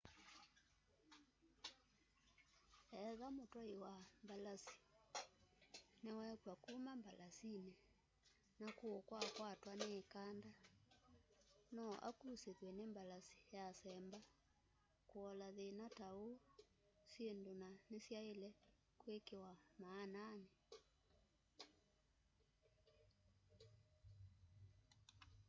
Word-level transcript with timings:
etha 3.05 3.27
mũtwaĩ 3.37 3.73
wa 3.83 3.93
mbalasĩ 4.23 4.75
nĩ 6.03 6.09
wekywa 6.19 6.53
kũma 6.65 6.91
mbalasĩnĩ 7.01 7.71
na 8.61 8.67
kũũ 8.79 8.97
kwakwatwa 9.07 9.71
nĩ 9.79 9.87
ĩkanda 10.01 10.51
no 11.75 11.85
akũsĩthwe 12.07 12.69
nĩ 12.77 12.83
mbalasĩ 12.91 13.35
yasemba.kũola 13.55 15.47
thĩna 15.57 15.85
ta 15.97 16.07
ũũ 16.25 16.31
syĩndũ 17.11 17.51
na 17.61 17.67
nĩsyaĩle 17.91 18.49
kwĩkĩwa 19.01 19.51
maananĩ 19.81 20.49